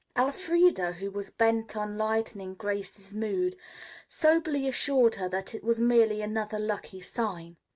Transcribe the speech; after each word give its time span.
Elfreda, 0.17 0.93
who 0.93 1.11
was 1.11 1.29
bent 1.29 1.77
on 1.77 1.95
lightening 1.95 2.55
Grace's 2.55 3.13
mood, 3.13 3.55
soberly 4.07 4.67
assured 4.67 5.13
her 5.13 5.29
that 5.29 5.53
it 5.53 5.63
was 5.63 5.79
merely 5.79 6.23
another 6.23 6.57
lucky 6.57 7.01
sign. 7.01 7.55